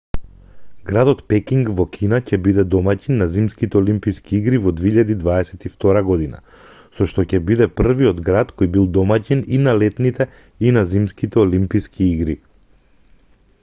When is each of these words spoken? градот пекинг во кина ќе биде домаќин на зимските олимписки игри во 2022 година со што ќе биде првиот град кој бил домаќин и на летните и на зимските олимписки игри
градот 0.89 1.19
пекинг 1.33 1.67
во 1.79 1.83
кина 1.95 2.19
ќе 2.29 2.37
биде 2.45 2.63
домаќин 2.75 3.19
на 3.21 3.25
зимските 3.33 3.77
олимписки 3.81 4.33
игри 4.37 4.61
во 4.65 4.71
2022 4.79 6.01
година 6.07 6.41
со 6.99 7.07
што 7.11 7.25
ќе 7.33 7.39
биде 7.51 7.67
првиот 7.81 8.21
град 8.31 8.53
кој 8.63 8.69
бил 8.77 8.87
домаќин 8.97 9.43
и 9.59 9.59
на 9.67 9.75
летните 9.83 10.27
и 10.69 10.73
на 10.79 10.85
зимските 10.95 11.41
олимписки 11.47 12.09
игри 12.17 12.39